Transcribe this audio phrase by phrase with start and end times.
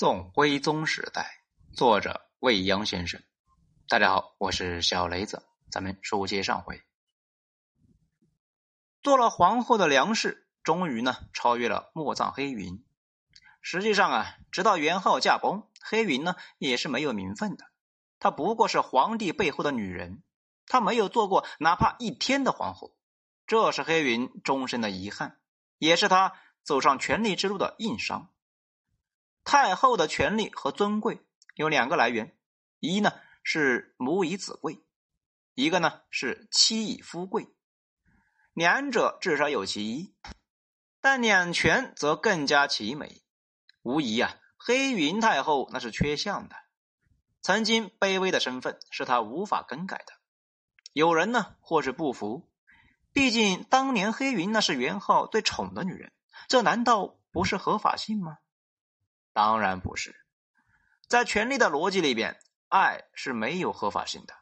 [0.00, 1.42] 宋徽宗时代，
[1.72, 3.20] 作者未央先生。
[3.88, 5.42] 大家好，我是小雷子，
[5.72, 6.80] 咱们书接上回。
[9.02, 12.86] 做了皇后的梁氏，终于呢超越了莫藏黑云。
[13.60, 17.64] 实际上啊，直到元昊驾崩，黑云呢也是没有名分的。
[18.20, 20.22] 她不过是皇帝背后的女人，
[20.68, 22.94] 她没有做过哪怕一天的皇后，
[23.48, 25.40] 这是黑云终身的遗憾，
[25.76, 28.32] 也是她走上权力之路的硬伤。
[29.48, 31.22] 太后的权力和尊贵
[31.54, 32.36] 有两个来源，
[32.80, 34.84] 一呢是母以子贵，
[35.54, 37.48] 一个呢是妻以夫贵，
[38.52, 40.14] 两者至少有其一，
[41.00, 43.22] 但两全则更加其美。
[43.80, 46.54] 无疑啊，黑云太后那是缺项的，
[47.40, 50.12] 曾经卑微的身份是她无法更改的。
[50.92, 52.50] 有人呢或是不服，
[53.14, 56.12] 毕竟当年黑云那是元昊最宠的女人，
[56.48, 58.36] 这难道不是合法性吗？
[59.32, 60.16] 当然不是，
[61.08, 64.34] 在权力的逻辑里边，爱是没有合法性的，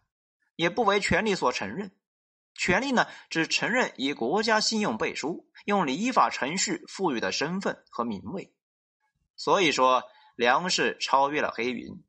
[0.55, 1.95] 也不为权力所承认。
[2.55, 8.55] 权力呢，只承认以国家信用背书、用礼法程序赋予的身份和名位。
[9.37, 12.03] 所以说，梁氏超越了黑云，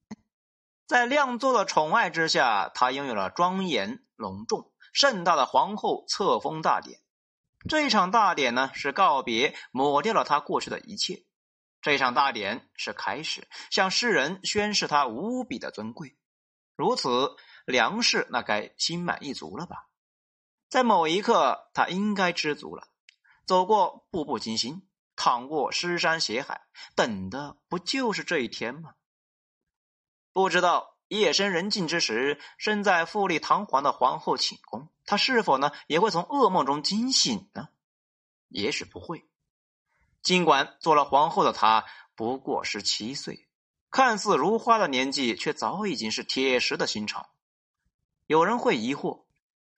[0.86, 7.02] 在亮座的宠爱之下，她拥有了庄严隆重、盛大的皇后册封大典。
[7.68, 11.26] 这一场大典呢，是告别，抹掉了她过去的一切。
[11.88, 16.18] 这场大典是开始，向世人宣示他无比的尊贵。
[16.76, 19.88] 如此，梁氏那该心满意足了吧？
[20.68, 22.90] 在某一刻，他应该知足了。
[23.46, 28.96] 走过步步惊心，淌过尸山血海，等的不就是这一天吗？
[30.34, 37.70] 不知道夜深人静之时，身在富丽堂皇的皇后寝宫，她是否呢也会从噩梦中惊醒呢？
[38.50, 39.26] 也许不会。
[40.28, 43.48] 尽管做了皇后的她不过十七岁，
[43.90, 47.30] 看似如花的年纪，却早已经是铁石的心肠。
[48.26, 49.24] 有人会疑惑：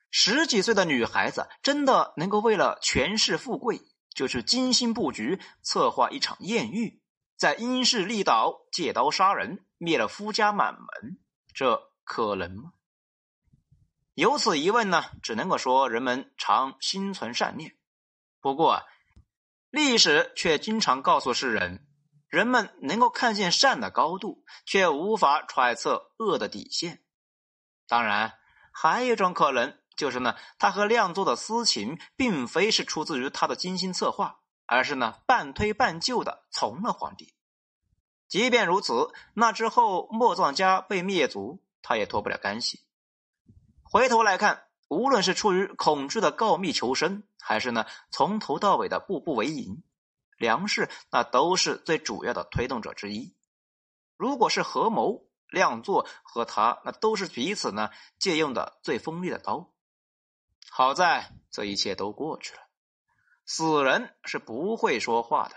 [0.09, 3.80] 十几岁的女孩子真的能够为了权势富贵，
[4.15, 6.99] 就去精心布局、策划一场艳遇，
[7.37, 11.20] 在阴势利导、借刀杀人，灭了夫家满门？
[11.54, 12.73] 这可能吗？
[14.16, 17.77] 有此疑问呢，只能够说人们常心存善念。
[18.42, 18.81] 不过。
[19.69, 21.85] 历史却经常告诉世人，
[22.27, 27.03] 人们能够看见善的高度，却无法揣测恶的底线。
[27.87, 28.39] 当然，
[28.71, 37.36] 还有一种可能，就是呢，他和亮座的私情，并非是出自于他的精心策划，而是呢，半推半就的从了皇帝。
[38.27, 42.80] 即便如此，那之后莫藏家被灭族，他也脱不了干系。
[43.83, 44.68] 回头来看。
[44.89, 49.83] 无论是出于恐惧的告密求生，还是呢从头到尾的步步为营，
[50.36, 53.33] 梁氏那都是最主要的推动者之一。
[54.17, 59.72] 如果是合谋，亮作和他那都是彼此呢借用的最锋利的刀。
[60.70, 62.60] 好在这一切都过去了，
[63.45, 65.55] 死人是不会说话的。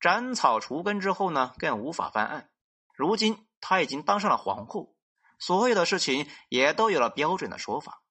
[0.00, 2.50] 斩草除根之后呢，更无法翻案。
[2.92, 4.96] 如今他已经当上了皇后，
[5.38, 8.01] 所有的事情也都有了标准的说法。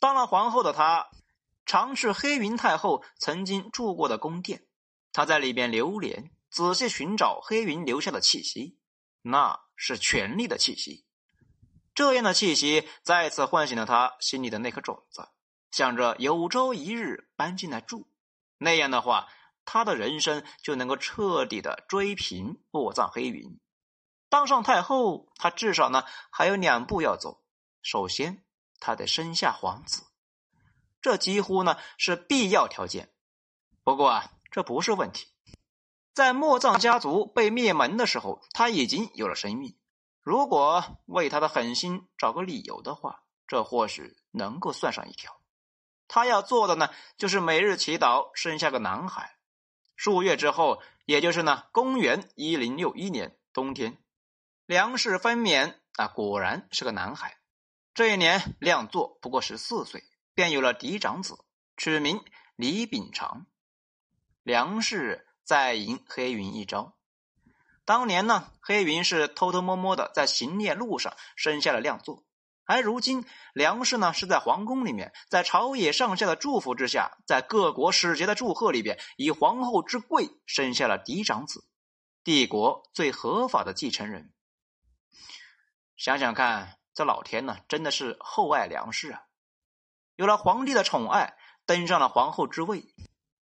[0.00, 1.08] 当了皇后的她，
[1.66, 4.66] 常去黑云太后曾经住过的宫殿，
[5.12, 8.78] 她在里边流连，仔细寻找黑云留下的气息，
[9.22, 11.06] 那是权力的气息。
[11.94, 15.28] 这样的气息再次唤醒了她心里的那颗种子，
[15.70, 18.08] 想着有朝一日搬进来住，
[18.58, 19.28] 那样的话，
[19.64, 23.58] 她的人生就能够彻底的追平卧葬黑云。
[24.28, 27.42] 当上太后，她至少呢还有两步要走，
[27.80, 28.43] 首先。
[28.84, 30.02] 他得生下皇子，
[31.00, 33.10] 这几乎呢是必要条件。
[33.82, 35.32] 不过啊，这不是问题。
[36.12, 39.74] 在莫藏家族被灭门的时候，他已经有了生命。
[40.20, 45.40] 如果为他的狠心找个理由的话，这或许能够算上一条。
[46.06, 49.38] 他要做的呢，就是每日祈祷生下个男孩。
[49.96, 53.96] 数月之后，也就是呢，公元一零六一年冬天，
[54.66, 57.38] 粮食分娩啊，果然是个男孩。
[57.94, 60.02] 这一年，亮座不过十四岁，
[60.34, 61.38] 便有了嫡长子，
[61.76, 62.24] 取名
[62.56, 63.46] 李秉常。
[64.42, 66.96] 梁氏再迎黑云一招。
[67.84, 72.24] 当年呢，黑云是偷偷摸摸的在行猎路上生下了亮座，
[72.64, 81.64] 而如今梁氏呢是在皇宫里面，在朝野上下的祝福之下，在各国使节的祝贺里边，以皇后之贵生下了嫡长子，
[82.24, 84.32] 帝国最合法的继承人。
[85.96, 86.76] 想想看。
[86.94, 89.26] 这老天呢，真的是厚爱梁氏啊！
[90.14, 91.36] 有了皇帝的宠爱，
[91.66, 92.94] 登上了皇后之位，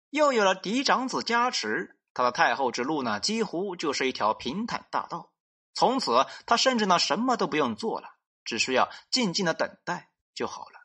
[0.09, 5.31] 又有了嫡长子加持，他的太后之路呢，几乎就是一条平坦大道。
[5.73, 8.09] 从此，他甚至呢什么都不用做了，
[8.43, 10.81] 只需要静静的等待就好了。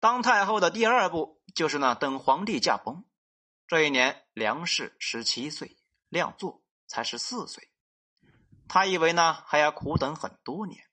[0.00, 3.04] 当太后的第二步就是呢等皇帝驾崩。
[3.66, 5.78] 这一年，梁氏十七岁，
[6.08, 7.70] 亮作才十四岁。
[8.68, 10.87] 他以为呢还要苦等很多年，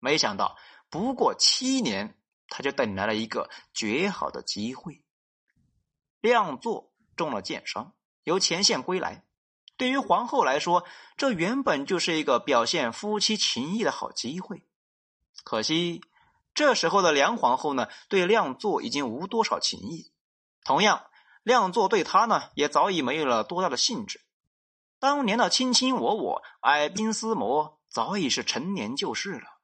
[0.00, 0.56] 没想到
[0.90, 2.16] 不过七年，
[2.48, 5.02] 他就等来了一个绝好的机会。
[6.20, 9.24] 亮作中了箭伤，由前线归来。
[9.76, 10.84] 对于皇后来说，
[11.16, 14.66] 这原本就是一个表现夫妻情谊的好机会。
[15.44, 16.02] 可惜，
[16.52, 20.12] 这时候的梁皇后呢，对亮作已经无多少情谊。
[20.64, 21.04] 同样，
[21.42, 24.20] 亮作对她呢，也早已没有了多大的兴致。
[24.98, 29.57] 当年的卿卿我我、矮兵厮磨，早已是陈年旧事了。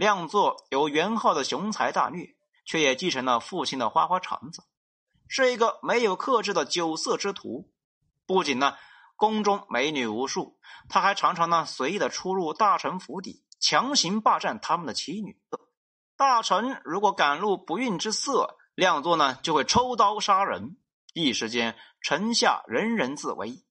[0.00, 4.64] 亮作有元昊的雄才大略，却也继承了父亲的花花肠子，
[5.28, 7.70] 是一个没有克制的酒色之徒。
[8.26, 8.78] 不仅呢。
[9.16, 10.58] 宫中美女无数，
[10.88, 15.38] 他还常常呢随意的出入大臣府邸，强行霸占他们的妻女。
[16.16, 20.78] 大臣如果敢露不孕之色，亮作呢就会抽刀杀人。
[21.12, 23.62] 一时间，臣下人人自危。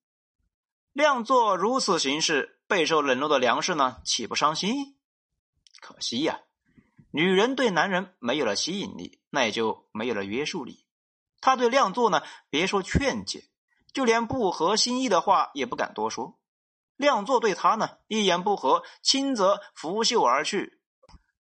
[0.93, 4.98] 亮作如此行事，备受冷落的梁氏呢岂不伤心？
[5.81, 6.41] 可惜呀，
[7.11, 10.85] 女人对男人没有了吸引力，那也就没有了约束力。
[11.41, 13.45] 他对亮作呢，别说劝解。
[13.91, 16.39] 就连不合心意的话也不敢多说，
[16.95, 20.79] 亮作对他呢一言不合，轻则拂袖而去，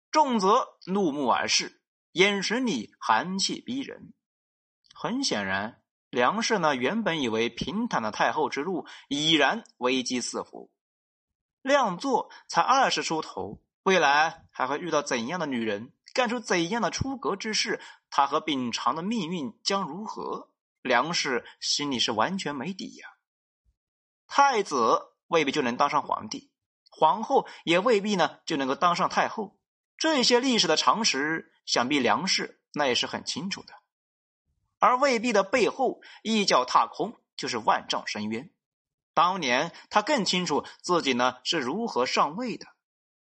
[0.09, 1.83] 重则怒目而视，
[2.13, 4.15] 眼神里寒气逼人。
[4.95, 10.71] 很显然，梁氏呢原本以为平坦的太后之路已然危机四伏，
[11.61, 20.49] 亮作才二十出头，未来还会遇到怎样的女人，干出怎样的出格之事，他和秉常的命运将如何？
[20.81, 23.07] 梁氏心里是完全没底呀。
[24.27, 26.51] 太子未必就能当上皇帝，
[26.89, 29.57] 皇后也未必呢就能够当上太后。
[29.97, 33.73] 这些历史的常识，想必梁氏那也是很清楚的。
[34.79, 38.49] 而未必的背后，一脚踏空就是万丈深渊。
[39.13, 42.67] 当年他更清楚自己呢是如何上位的。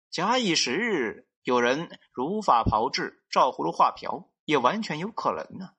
[0.09, 5.71] 假以时日，有人如法炮制，照葫芦画瓢，也完全有可能呢。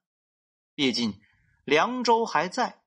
[0.75, 1.21] 毕竟。
[1.63, 2.81] 凉州还在，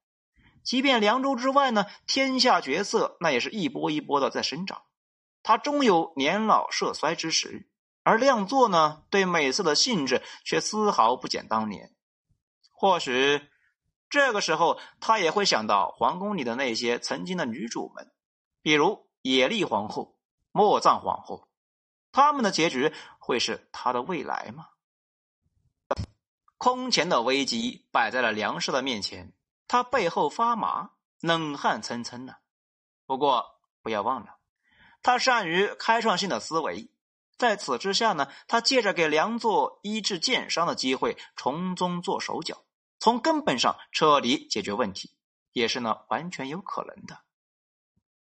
[0.64, 4.82] 即便凉州之外呢，天下角色那也是一波一波的在生长。
[5.42, 7.70] 他终有年老色衰之时，
[8.02, 11.96] 而亮作呢，对美色的兴致却丝毫不减当年。
[12.72, 13.42] 或许
[14.10, 18.12] 这个时候，他也会想到皇宫里的那些曾经的女主们，
[18.62, 20.18] 比如野丽皇后、
[20.54, 21.50] 莫藏皇后，
[22.12, 24.70] 他们的结局会是他的未来吗？
[26.58, 29.34] 空前的危机摆在了梁氏的面前，
[29.68, 32.36] 他背后发麻，冷汗涔涔呢。
[33.06, 34.38] 不过不要忘了，
[35.02, 36.90] 他善于开创性的思维，
[37.36, 42.64] 在此之下呢，他借着给梁作医治剑伤的机会，从中做手脚，
[43.00, 45.12] 从根本上彻底解决问题，
[45.52, 47.20] 也是呢完全有可能的。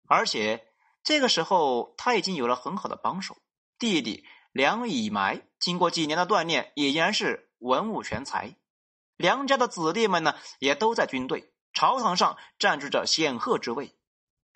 [0.07, 0.70] 而且
[1.03, 3.37] 这个时候，他已经有了很好的帮手，
[3.77, 7.47] 弟弟梁以埋，经过几年的锻炼，已然是。
[7.61, 8.55] 文武全才，
[9.17, 13.95] 梁家的子弟们呢，也都在军队、朝堂上占据着显赫之位。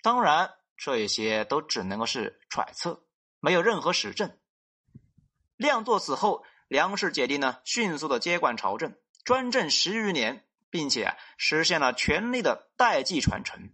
[0.02, 3.04] 当然，这些都只能够是揣测，
[3.38, 4.36] 没有任何实证。
[5.56, 13.70] 亮作死后，梁氏姐弟呢，迅速的接管朝政，专政十余年，并且实现了权力的代际传承。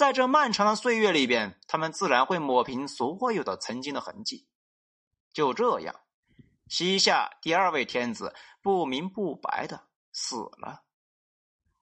[0.00, 4.48] 在这漫长的岁月里边，他们自然会抹平所有的曾经的痕迹。
[5.34, 5.94] 就这样。
[6.68, 10.84] 西夏第二位天子不明不白的死了，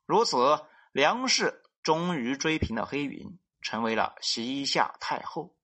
[0.04, 5.54] 如此，梁氏终于追平了黑云，成为了西夏太后。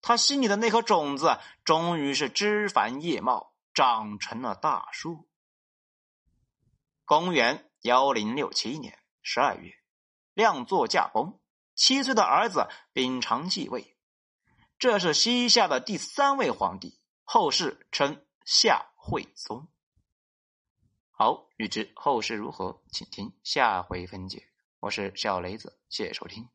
[0.00, 5.28] 他心里的那颗种子，终于是枝繁叶茂，长成了大树。
[7.04, 9.74] 公元幺零六七年十二月，
[10.32, 11.38] 亮作驾崩，
[11.74, 13.96] 七岁的儿子秉常继位，
[14.78, 18.24] 这是西夏的第三位皇帝，后世称。
[18.44, 19.68] 夏惠宗。
[21.10, 24.46] 好，欲知后事如何，请听下回分解。
[24.80, 26.46] 我是小雷子，谢谢收听。